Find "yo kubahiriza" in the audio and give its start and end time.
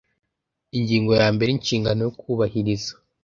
2.05-2.91